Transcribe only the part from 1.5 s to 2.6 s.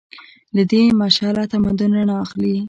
تمدن رڼا اخلي.